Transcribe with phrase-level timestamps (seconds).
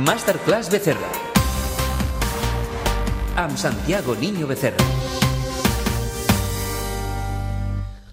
[0.00, 1.08] Masterclass Becerra.
[3.36, 4.80] Amb Santiago Niño Becerra.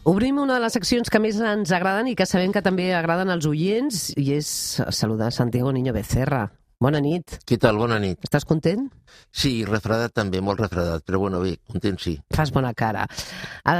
[0.03, 3.31] Obrim una de les seccions que més ens agraden i que sabem que també agraden
[3.31, 4.49] als oients i és
[4.91, 6.49] saludar Santiago Niño Becerra.
[6.83, 7.39] Bona nit.
[7.47, 7.79] Què tal?
[7.79, 8.19] Bona nit.
[8.27, 8.83] Estàs content?
[9.31, 12.17] Sí, refredat també, molt refredat, però bueno, bé, content sí.
[12.35, 13.07] Fas bona cara.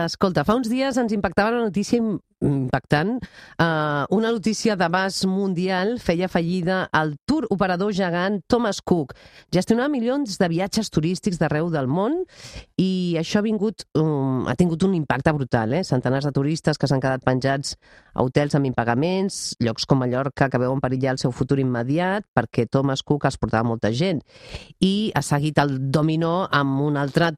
[0.08, 2.00] Escolta, fa uns dies ens impactava la notícia
[2.44, 3.18] impactant.
[3.58, 9.16] Uh, una notícia d'abast mundial feia fallida al tour operador gegant Thomas Cook.
[9.54, 12.20] Gestionava milions de viatges turístics d'arreu del món
[12.78, 15.74] i això ha, vingut, um, ha tingut un impacte brutal.
[15.74, 15.84] Eh?
[15.88, 17.76] Centenars de turistes que s'han quedat penjats
[18.14, 22.68] a hotels amb impagaments, llocs com Mallorca que veuen perillar el seu futur immediat perquè
[22.70, 24.22] Thomas Cook es portava molta gent.
[24.80, 27.34] I ha seguit el dominó amb un altre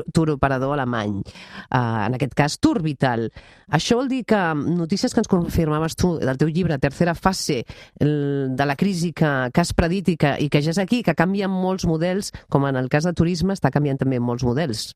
[0.00, 3.28] tour, tour operador alemany, uh, en aquest cas Tour Vital.
[3.70, 7.62] Això vol dir que notícies que ens confirmaves tu del teu llibre, Tercera fase,
[8.00, 11.14] de la crisi que, que has predit i que, i que ja és aquí, que
[11.14, 14.90] canvien molts models, com en el cas de turisme està canviant també molts models.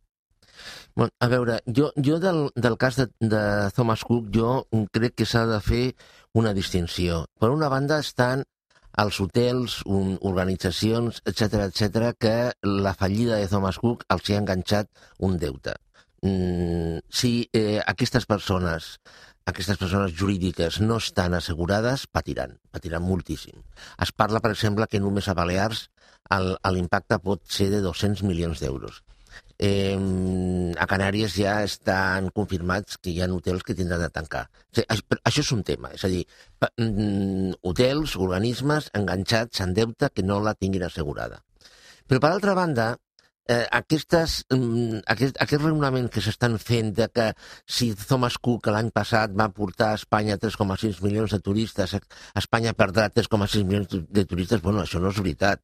[0.94, 5.26] Bueno, a veure, jo, jo del, del cas de, de Thomas Cook, jo crec que
[5.26, 5.84] s'ha de fer
[6.34, 7.24] una distinció.
[7.40, 8.44] Per una banda estan
[9.02, 14.42] els hotels, un, organitzacions, etc etc que la fallida de Thomas Cook els hi ha
[14.42, 15.74] enganxat un deute.
[16.24, 18.98] Mm, si eh, aquestes persones
[19.44, 23.58] aquestes persones jurídiques no estan assegurades, patiran, patiran moltíssim.
[24.00, 25.88] Es parla, per exemple, que només a Balears
[26.72, 29.02] l'impacte pot ser de 200 milions d'euros.
[29.58, 29.94] Eh,
[30.78, 34.48] a Canàries ja estan confirmats que hi ha hotels que tindran de tancar.
[34.50, 36.24] O sigui, això és un tema, és a dir,
[36.76, 41.44] mm, hotels, organismes enganxats en deute que no la tinguin assegurada.
[42.08, 42.96] Però, per altra banda,
[43.48, 47.26] eh, aquestes, mm, aquest, aquest raonament que s'estan fent de que
[47.66, 51.96] si Thomas Cook l'any passat va portar a Espanya 3,6 milions de turistes,
[52.34, 55.62] Espanya perdrà 3,6 milions de turistes, bueno, això no és veritat.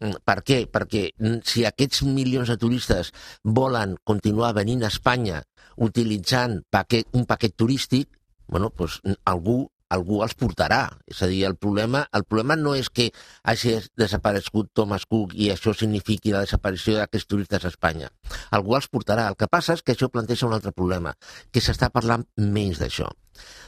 [0.00, 0.60] Mm, per què?
[0.70, 5.42] Perquè mm, si aquests milions de turistes volen continuar venint a Espanya
[5.76, 8.08] utilitzant paquet, un paquet turístic,
[8.46, 10.80] bueno, doncs algú algú els portarà.
[11.06, 13.10] És a dir, el problema, el problema no és que
[13.44, 18.10] hagi desaparegut Thomas Cook i això signifiqui la desaparició d'aquests turistes a Espanya.
[18.56, 19.28] Algú els portarà.
[19.30, 21.14] El que passa és que això planteja un altre problema,
[21.52, 23.10] que s'està parlant menys d'això.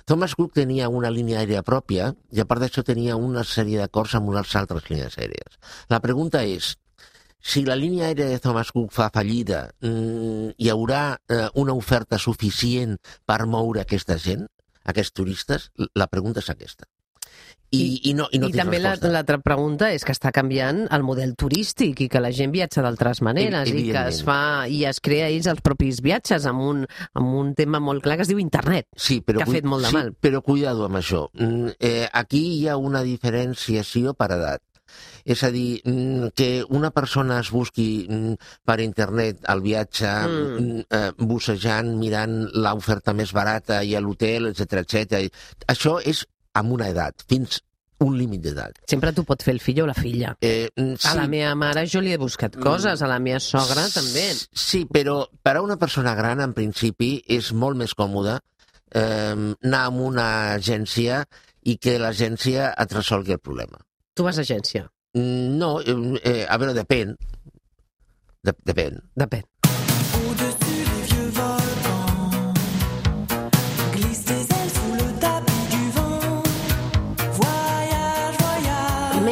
[0.08, 4.14] Thomas Cook tenia una línia aèria pròpia i a part d'això tenia una sèrie d'acords
[4.16, 5.58] amb unes altres línies aèries.
[5.92, 6.72] La pregunta és,
[7.38, 12.18] si la línia aèria de Thomas Cook fa fallida, mm, hi haurà eh, una oferta
[12.18, 12.96] suficient
[13.26, 14.48] per moure aquesta gent?
[14.84, 15.70] Aquests turistes?
[15.94, 16.88] La pregunta és aquesta.
[17.70, 21.02] I, I, no, i, no I també l'altra la, pregunta és que està canviant el
[21.04, 25.02] model turístic i que la gent viatja d'altres maneres i que es fa i es
[25.04, 28.40] crea ells els propis viatges amb un, amb un tema molt clar que es diu
[28.40, 30.14] internet, sí, però, que ha fet molt de sí, mal.
[30.16, 31.26] però cuidado amb això.
[31.36, 34.64] Mm, eh, aquí hi ha una diferenciació per edat.
[35.24, 38.34] És a dir, mm, que una persona es busqui mm,
[38.64, 40.82] per internet el viatge, mm.
[40.88, 45.24] eh, bussejant, mirant l'oferta més barata i a l'hotel, etc etc.
[45.68, 46.24] Això és
[46.58, 47.60] amb una edat, fins
[48.04, 48.78] un límit d'edat.
[48.90, 50.34] Sempre t'ho pot fer el fill o la filla.
[50.44, 51.08] Eh, sí.
[51.10, 54.28] A la meva mare jo li he buscat coses, a la meva sogra també.
[54.54, 59.82] Sí, però per a una persona gran, en principi, és molt més còmode eh, anar
[59.82, 61.24] a una agència
[61.68, 63.82] i que l'agència et resolgui el problema.
[64.18, 64.80] Tu vas a agència?
[65.14, 67.12] No, eh, a veure, depèn.
[68.42, 68.98] De, depèn.
[69.22, 69.44] Depèn.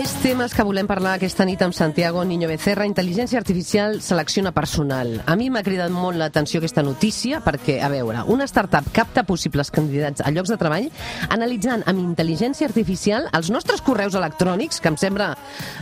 [0.05, 2.85] Temes que volem parlar aquesta nit amb Santiago Niño Becerra.
[2.85, 5.23] Intel·ligència artificial selecciona personal.
[5.25, 9.71] A mi m'ha cridat molt l'atenció aquesta notícia perquè, a veure, una startup capta possibles
[9.73, 10.91] candidats a llocs de treball
[11.33, 15.31] analitzant amb intel·ligència artificial els nostres correus electrònics, que em sembla,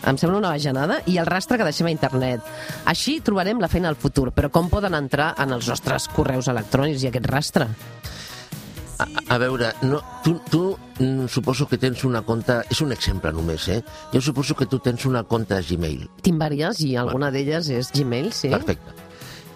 [0.07, 2.55] em sembla una bajanada, i el rastre que deixem a internet.
[2.87, 7.03] Així trobarem la feina al futur, però com poden entrar en els nostres correus electrònics
[7.03, 7.73] i aquest rastre?
[9.05, 10.63] A, a veure, no, tu, tu
[10.99, 12.61] mm, suposo que tens una compte...
[12.73, 13.81] És un exemple només, eh?
[14.12, 16.09] Jo suposo que tu tens una compte Gmail.
[16.25, 17.35] Tinc diverses i alguna bueno.
[17.37, 18.51] d'elles és Gmail, sí.
[18.55, 18.97] Perfecte.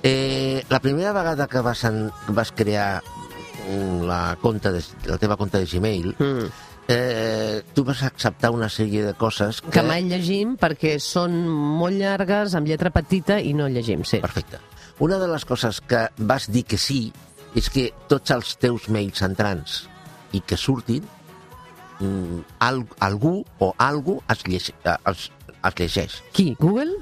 [0.02, 5.36] Eh, la primera vegada que vas, en, vas crear mm, la, compte de, la teva
[5.36, 6.48] compte de Gmail, mm.
[6.88, 9.72] eh, tu vas acceptar una sèrie de coses que...
[9.74, 14.20] Que mai llegim perquè són molt llargues, amb lletra petita, i no llegim, sí.
[14.22, 14.60] Perfecte.
[14.98, 17.12] Una de les coses que vas dir que sí
[17.58, 19.82] és que tots els teus mails entrants
[20.36, 21.04] i que surtin,
[21.98, 26.18] mm, al, algú o algú es, llege, es, es llegeix.
[26.32, 26.52] Qui?
[26.60, 26.94] Google?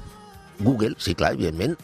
[0.59, 1.77] Google, sí, clar, evidentment.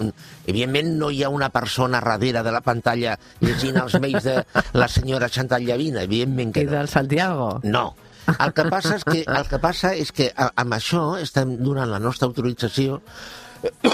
[0.48, 4.40] Evidentment no hi ha una persona darrere de la pantalla llegint els mails de
[4.74, 6.78] la senyora Chantal Llavina, evidentment que I no.
[6.80, 7.50] del Santiago?
[7.64, 7.92] No.
[8.34, 12.00] El que passa és que, el que, passa és que amb això estem donant la
[12.00, 13.02] nostra autorització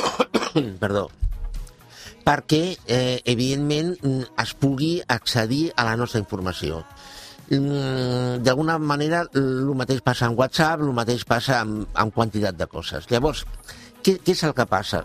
[0.84, 1.08] perdó,
[2.26, 6.84] perquè, eh, evidentment, mm, es pugui accedir a la nostra informació.
[7.50, 12.68] Mm, D'alguna manera, el mateix passa amb WhatsApp, el mateix passa amb, amb quantitat de
[12.68, 13.08] coses.
[13.10, 13.46] Llavors,
[14.04, 15.04] què, què és el que passa?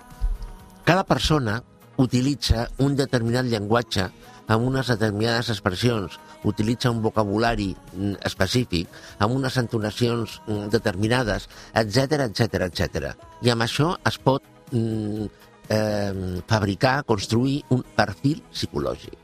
[0.85, 1.63] Cada persona
[1.97, 4.11] utilitza un determinat llenguatge
[4.47, 8.89] amb unes determinades expressions, utilitza un vocabulari mm, específic,
[9.19, 10.41] amb unes entonacions
[10.71, 13.15] determinades, etc etc etc.
[13.41, 14.45] I amb això es pot
[15.69, 19.19] eh, fabricar, construir un perfil psicològic.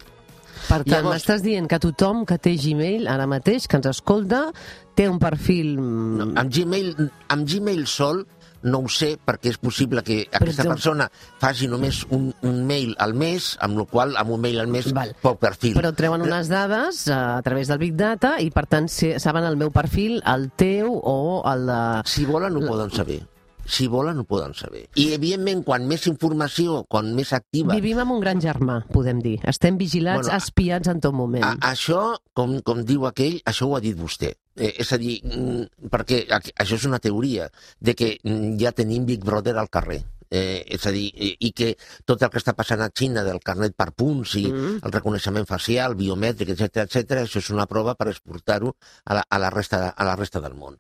[0.69, 4.51] Per tant, Llavors- m'estàs dient que tothom que té Gmail ara mateix, que ens escolta,
[4.95, 5.73] té un perfil...
[5.81, 6.93] No, amb, Gmail,
[7.33, 8.27] amb Gmail sol
[8.63, 11.07] no ho sé perquè és possible que aquesta exemple- persona
[11.41, 14.91] faci només un, un mail al mes, amb la qual amb un mail al mes
[14.93, 15.15] Val.
[15.23, 15.75] poc perfil.
[15.79, 19.57] Però treuen unes dades eh, a través del Big Data i, per tant, saben el
[19.57, 21.83] meu perfil, el teu o el de...
[22.05, 23.23] Si volen, ho poden saber.
[23.71, 24.85] Si volen, ho poden saber.
[24.99, 27.77] I, evidentment, quan més informació, quan més activa...
[27.79, 29.37] Vivim amb un gran germà, podem dir.
[29.47, 31.47] Estem vigilats, Bueno, espiats en tot moment.
[31.47, 34.33] A, això, com, com diu aquell, això ho ha dit vostè.
[34.59, 37.47] Eh, és a dir, mm, perquè això és una teoria,
[37.79, 40.03] de que mm, ja tenim Big Brother al carrer.
[40.31, 41.73] Eh, és a dir, i, i que
[42.07, 44.77] tot el que està passant a Xina del carnet per punts i Mm.
[44.87, 48.71] el reconeixement facial, biomètric, etc etc, això és una prova per exportar-ho
[49.05, 50.79] a, la, a, la resta, a la resta del món.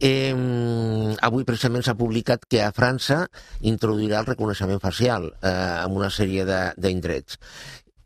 [0.00, 0.34] Eh,
[1.22, 3.24] avui precisament s'ha publicat que a França
[3.60, 7.38] introduirà el reconeixement facial eh, en una sèrie de- d'indrets.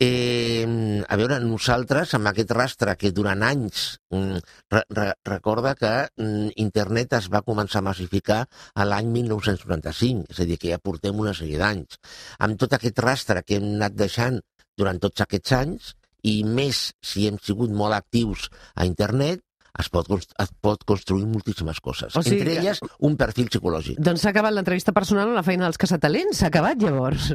[0.02, 4.40] Eh, a veure, nosaltres, amb aquest rastre que durant anys, mm,
[4.74, 8.40] re, re, recorda que mm, internet es va començar a massificar
[8.74, 12.00] a l'any 1995, és a dir, que ja portem una sèrie d'anys.
[12.42, 14.40] Amb tot aquest rastre que hem anat deixant
[14.74, 15.94] durant tots aquests anys,
[16.26, 19.42] i més si hem sigut molt actius a internet,
[19.78, 22.16] es pot, es pot construir moltíssimes coses.
[22.16, 24.02] O sigui Entre elles, un perfil psicològic.
[24.02, 26.42] Doncs s'ha acabat l'entrevista personal a la feina dels caçatalents.
[26.42, 27.32] S'ha acabat, llavors.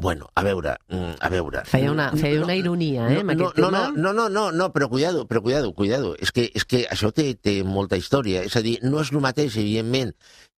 [0.00, 1.60] Bueno, a veure, mm, a veure...
[1.68, 3.82] Feia una, feia una ironia, eh, amb no, aquest no, tema.
[3.94, 6.14] no, no, no, no, però cuidado, però cuidado, cuidado.
[6.16, 8.40] És que, és que això té, té molta història.
[8.48, 10.14] És a dir, no és el mateix, evidentment,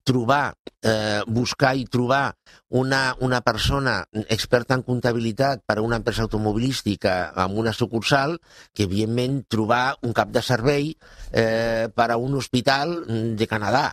[0.06, 2.37] trobar, eh, buscar i trobar
[2.71, 8.39] una, una persona experta en comptabilitat per a una empresa automobilística amb una sucursal
[8.75, 10.93] que, evidentment, trobar un cap de servei
[11.33, 13.00] eh, per a un hospital
[13.39, 13.89] de Canadà,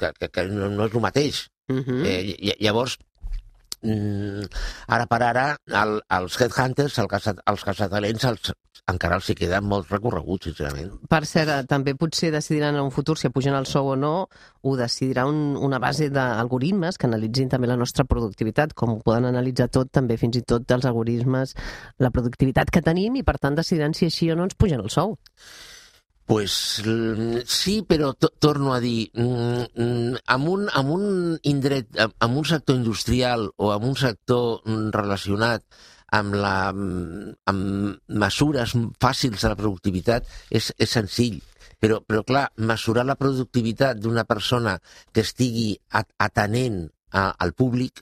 [0.00, 1.44] que, que, que no, no és el mateix.
[1.72, 2.04] Mhm.
[2.04, 2.98] Eh, ll- llavors,
[3.84, 4.50] mm,
[4.96, 5.46] ara per ara,
[5.82, 8.54] el, els headhunters, el caça, els caçatalents, els,
[8.90, 10.90] encara els hi queden molt recorreguts, sincerament.
[11.10, 14.14] Per cert, eh, també potser decidiran en un futur si pugen el sou o no,
[14.62, 19.30] ho decidirà un, una base d'algoritmes que analitzin també la nostra productivitat, com ho poden
[19.30, 21.54] analitzar tot, també fins i tot els algoritmes,
[21.98, 24.92] la productivitat que tenim, i per tant decidiran si així o no ens pugen el
[24.92, 25.16] sou.
[26.26, 31.04] Pues mm, sí, però to torno a dir, mm, mm, amb, un, amb un
[31.42, 35.66] indret, amb, un sector industrial o amb un sector mm, relacionat
[36.16, 38.72] amb, la, mm, amb mesures
[39.02, 41.42] fàcils de la productivitat és, és senzill.
[41.80, 44.78] Però, però, clar, mesurar la productivitat d'una persona
[45.12, 48.00] que estigui at atenent a, al públic,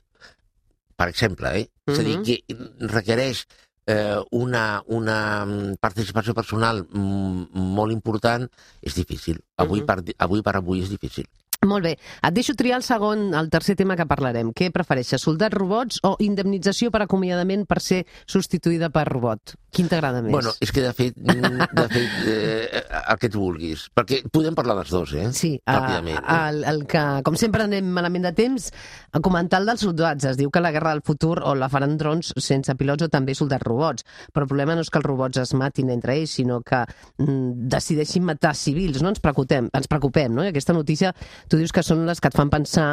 [0.95, 1.67] per exemple, eh?
[1.89, 2.23] és a dir, Mhm.
[2.23, 3.43] que requereix
[3.85, 8.47] eh, una, una mm, participació personal mm, molt important,
[8.81, 9.41] és difícil.
[9.57, 9.85] Avui, Mhm.
[9.85, 11.25] per, avui per avui és difícil.
[11.67, 11.95] Molt bé.
[11.97, 14.51] Et deixo triar el segon, el tercer tema que parlarem.
[14.55, 19.55] Què prefereixes, soldats robots o indemnització per acomiadament per ser substituïda per robot?
[19.73, 20.31] Quin t'agrada més?
[20.31, 23.87] Bueno, és que de fet, mm, de fet eh, el que tu vulguis.
[23.95, 25.31] Perquè podem parlar dels dos, eh?
[25.33, 26.19] Sí, Ràpidament.
[26.21, 28.69] a, el, el que, com sempre anem malament de temps,
[29.11, 30.27] a comentar el dels soldats.
[30.29, 33.33] Es diu que la guerra del futur o la faran drons sense pilots o també
[33.33, 34.05] soldats robots.
[34.33, 36.83] Però el problema no és que els robots es matin entre ells, sinó que
[37.17, 39.01] mm, decideixin matar civils.
[39.01, 40.45] No ens preocupem, ens preocupem, no?
[40.45, 41.15] I aquesta notícia,
[41.53, 42.87] tu dius que són les que et fan pensar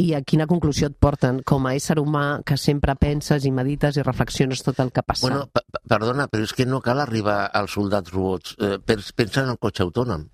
[0.00, 3.98] i a quina conclusió et porten com a ésser humà que sempre penses i medites
[4.00, 5.26] i reflexiones tot el que passa.
[5.28, 8.56] Bueno, pe- pe- perdona, però és que no cal arribar als soldats robots.
[8.58, 10.24] Eh, pens- pensa en el cotxe autònom.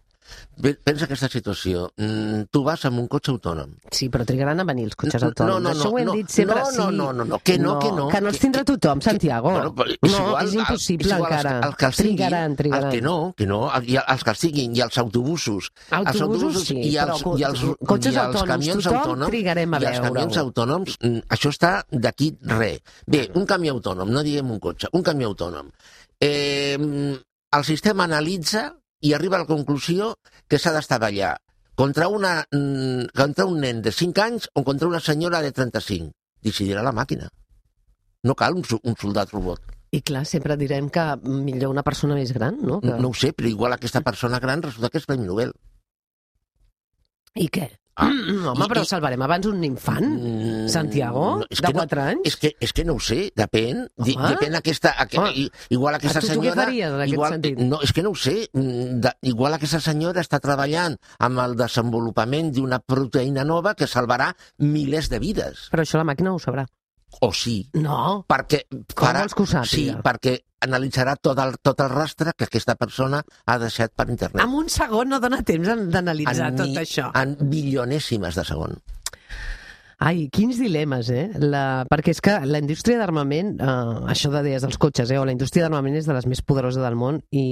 [0.60, 1.90] Pe- Pensa aquesta situació.
[1.96, 3.74] Mm, tu vas amb un cotxe autònom.
[3.90, 5.60] Sí, però trigaran a venir els cotxes No, autònoms.
[5.62, 6.56] no, no, Això ho hem no, dit sempre.
[6.56, 6.96] no, no, sí.
[6.96, 9.50] no, no, no, que no, que no, Que no els que- tindrà tothom, Santiago.
[9.50, 11.50] Bueno, però és no, igual, és el- impossible és igual, encara.
[11.50, 12.84] Els, que- els que els trigaran, tinguin, trigaran.
[12.84, 15.70] Els que no, que no, el- i els que els tinguin, i els autobusos.
[15.90, 19.74] els Autobusos sí, i els, però i els, cotxes i els autònoms, camions autònoms, trigarem
[19.74, 22.80] a i els camions autònoms, mm, això està d'aquí res.
[23.06, 25.68] Bé, un camió autònom, no diguem un cotxe, un camió autònom.
[26.20, 26.78] Eh,
[27.52, 30.14] el sistema analitza i arriba a la conclusió
[30.48, 31.34] que s'ha d'estavellar
[31.76, 36.12] contra, una, mm, contra un nen de 5 anys o contra una senyora de 35.
[36.44, 37.28] Decidirà la màquina.
[38.24, 39.60] No cal un, un soldat robot.
[39.94, 42.80] I clar, sempre direm que millor una persona més gran, no?
[42.80, 42.96] Que...
[42.98, 45.52] No ho sé, però igual aquesta persona gran resulta que és Premi Nobel.
[47.34, 47.68] I què?
[47.96, 50.04] Ah, Mm, home, i- però i- salvarem abans un infant?
[50.04, 51.36] Mm, Santiago?
[51.38, 52.20] no, de que no- 4 anys?
[52.24, 53.88] És que, és que no ho sé, depèn.
[53.96, 54.28] Di, Home.
[54.34, 55.30] depèn aquesta, aqu Home.
[55.36, 56.64] i- igual aquesta A tu- tu què senyora...
[56.64, 57.58] faries en igual, sentit?
[57.58, 58.50] No, és que no ho sé.
[58.52, 64.34] Mm, De, igual aquesta senyora està treballant amb el desenvolupament d'una proteïna nova que salvarà
[64.58, 65.68] milers de vides.
[65.70, 66.66] Però això la màquina ho sabrà.
[67.20, 68.24] O sí, No.
[68.28, 68.64] perquè...
[68.94, 69.70] Com vols que ho sàpiga?
[69.70, 74.42] Sí, perquè analitzarà tot el, tot el rastre que aquesta persona ha deixat per internet.
[74.42, 77.10] En un segon no dona temps d'analitzar tot mi- això.
[77.14, 78.78] En bilionèsimes de segon.
[79.98, 81.28] Ai, quins dilemes, eh?
[81.38, 81.84] La...
[81.90, 85.18] Perquè és que la indústria d'armament, eh, això de deies dels cotxes, eh?
[85.20, 87.44] o la indústria d'armament és de les més poderoses del món i,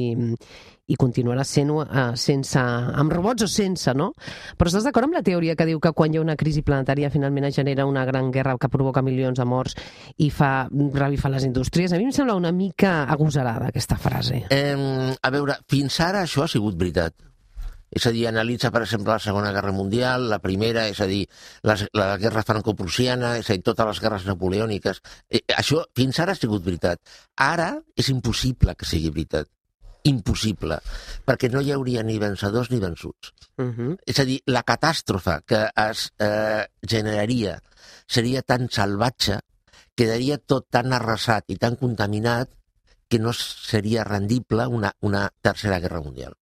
[0.90, 4.10] i continuarà sent-ho eh, sense, amb robots o sense, no?
[4.58, 7.12] Però estàs d'acord amb la teoria que diu que quan hi ha una crisi planetària
[7.14, 9.78] finalment es genera una gran guerra que provoca milions de morts
[10.18, 11.92] i fa revifar les indústries?
[11.92, 14.44] A mi em sembla una mica agosarada aquesta frase.
[14.50, 17.14] Eh, a veure, fins ara això ha sigut veritat.
[17.92, 21.26] És a dir, analitza, per exemple, la Segona Guerra Mundial, la Primera, és a dir,
[21.68, 25.02] la, la Guerra Franco-Prussiana, és a dir, totes les guerres napoleòniques.
[25.28, 27.02] Eh, això fins ara ha sigut veritat.
[27.36, 29.50] Ara és impossible que sigui veritat.
[30.08, 30.80] Impossible.
[31.28, 33.34] Perquè no hi hauria ni vencedors ni vençuts.
[33.60, 33.96] Uh -huh.
[34.06, 37.60] És a dir, la catàstrofe que es eh, generaria
[38.06, 39.38] seria tan salvatge,
[39.94, 42.48] quedaria tot tan arrasat i tan contaminat
[43.08, 46.32] que no seria rendible una, una tercera guerra mundial.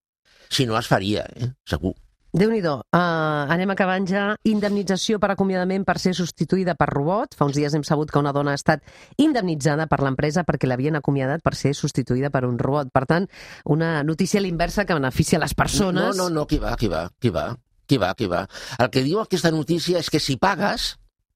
[0.50, 1.52] Si no es faria, eh?
[1.68, 1.94] segur.
[2.30, 2.76] Déu-n'hi-do.
[2.94, 4.24] Uh, anem acabant ja.
[4.46, 7.34] Indemnització per acomiadament per ser substituïda per robot.
[7.38, 8.84] Fa uns dies hem sabut que una dona ha estat
[9.18, 12.92] indemnitzada per l'empresa perquè l'havien acomiadat per ser substituïda per un robot.
[12.94, 13.26] Per tant,
[13.66, 16.14] una notícia a l'inversa que beneficia les persones.
[16.14, 17.48] No, no, no, qui va, qui va, qui va,
[17.90, 18.44] qui va, qui va.
[18.78, 20.92] El que diu aquesta notícia és que si pagues,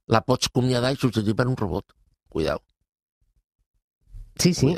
[0.07, 1.91] la pots acomiadar i substituir per un robot.
[2.31, 2.63] Cuidao,
[4.41, 4.75] Sí, sí,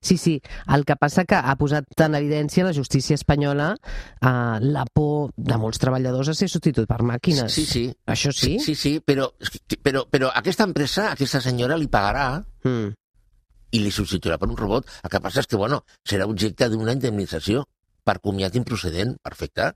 [0.00, 0.34] sí, sí.
[0.68, 5.58] El que passa que ha posat en evidència la justícia espanyola uh, la por de
[5.58, 7.52] molts treballadors a ser substituït per màquines.
[7.52, 7.84] Sí, sí.
[8.06, 8.58] Això sí?
[8.62, 9.30] Sí, sí, però,
[9.82, 12.90] però, però aquesta empresa, aquesta senyora li pagarà Mm.
[13.72, 14.88] i li substituirà per un robot.
[15.02, 17.64] El que passa és que, bueno, serà objecte d'una indemnització
[18.04, 19.16] per comiat improcedent.
[19.22, 19.70] Perfecte.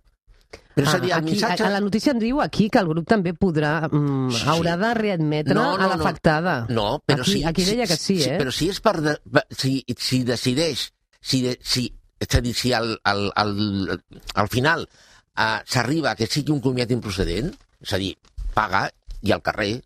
[0.75, 1.63] Però és a dir, el Ah, aquí, missatge...
[1.65, 4.45] a, a la notícia en diu aquí que el grup també podrà, mm, Sí.
[4.51, 5.89] haurà de readmetre No, no, a no.
[5.97, 6.67] l'afectada.
[6.69, 7.45] No, però Aquí- si...
[7.45, 8.37] aquí deia que sí, eh?
[8.39, 8.97] Però si és per...
[9.01, 9.17] De,
[9.51, 10.91] si, si decideix...
[11.21, 11.87] Si, de, si,
[12.21, 14.01] és a dir, si al, al, al,
[14.35, 18.15] al final uh, s'arriba que sigui un comiat improcedent, és a dir,
[18.55, 18.89] paga
[19.23, 19.81] i al carrer...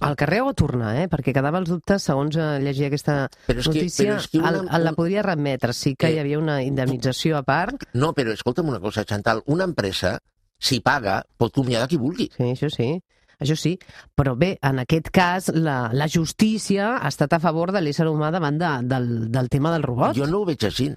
[0.00, 1.06] Al carrer o a tornar, eh?
[1.08, 4.38] Perquè quedava els dubtes, segons eh, llegia aquesta Però és que, notícia, però és que
[4.40, 5.72] una, el, el la podria readmetre.
[5.72, 6.14] Sí que Eh.
[6.16, 7.84] hi havia una indemnització a part.
[7.94, 10.18] No, però escolta'm una cosa, Chantal, una empresa,
[10.58, 12.30] si paga, pot comiadar qui vulgui.
[12.36, 13.00] Sí, això sí.
[13.38, 13.78] Això sí,
[14.16, 18.30] però bé, en aquest cas la, la justícia ha estat a favor de l'ésser humà
[18.30, 20.14] davant de, del, del tema del robot.
[20.16, 20.92] Jo no ho veig així.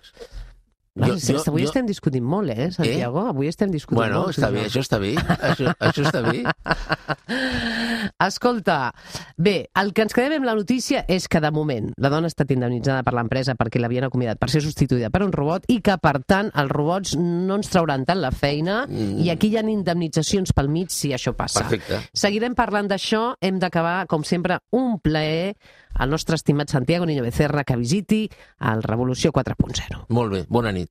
[0.97, 3.27] Clar, jo- jo- avui jo- estem discutint molt, eh, Santiago?
[3.27, 4.37] Avui estem discutint Bueno, molt.
[4.37, 5.13] està tu i bé, això està bé.
[5.15, 6.43] Això, això està bé.
[8.19, 8.93] Escolta,
[9.37, 12.31] bé, el que ens quedem amb la notícia és que de moment la dona ha
[12.33, 15.97] estat indemnitzada per l'empresa perquè l'havien acomiadat per ser substituïda per un robot i que,
[16.01, 19.19] per tant, els robots no ens trauran tant la feina Mm.
[19.25, 21.61] i aquí hi ha indemnitzacions pel mig si això passa.
[21.67, 21.99] Perfecte.
[22.13, 23.35] Seguirem parlant d'això.
[23.41, 25.55] Hem d'acabar, com sempre, un plaer
[25.95, 28.29] al nostre estimat Santiago Niño Becerra que visiti
[28.61, 30.05] el Revolució 4.0.
[30.09, 30.85] Molt bé, bona nit.